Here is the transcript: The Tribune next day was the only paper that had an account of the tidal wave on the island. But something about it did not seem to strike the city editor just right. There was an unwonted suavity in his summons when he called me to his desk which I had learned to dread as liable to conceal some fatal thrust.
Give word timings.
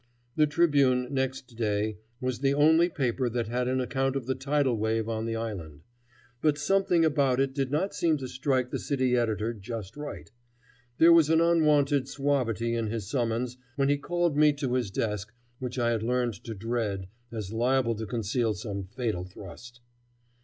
The 0.35 0.47
Tribune 0.47 1.13
next 1.13 1.55
day 1.55 1.99
was 2.19 2.39
the 2.39 2.55
only 2.55 2.89
paper 2.89 3.29
that 3.29 3.47
had 3.47 3.67
an 3.67 3.79
account 3.79 4.15
of 4.15 4.25
the 4.25 4.33
tidal 4.33 4.75
wave 4.75 5.07
on 5.07 5.27
the 5.27 5.35
island. 5.35 5.83
But 6.41 6.57
something 6.57 7.05
about 7.05 7.39
it 7.39 7.53
did 7.53 7.69
not 7.69 7.93
seem 7.93 8.17
to 8.17 8.27
strike 8.27 8.71
the 8.71 8.79
city 8.79 9.15
editor 9.15 9.53
just 9.53 9.95
right. 9.95 10.31
There 10.97 11.13
was 11.13 11.29
an 11.29 11.39
unwonted 11.39 12.07
suavity 12.09 12.73
in 12.73 12.87
his 12.87 13.07
summons 13.11 13.57
when 13.75 13.89
he 13.89 13.97
called 13.99 14.35
me 14.35 14.53
to 14.53 14.73
his 14.73 14.89
desk 14.89 15.35
which 15.59 15.77
I 15.77 15.91
had 15.91 16.01
learned 16.01 16.33
to 16.45 16.55
dread 16.55 17.07
as 17.31 17.53
liable 17.53 17.93
to 17.97 18.07
conceal 18.07 18.55
some 18.55 18.85
fatal 18.85 19.23
thrust. 19.25 19.81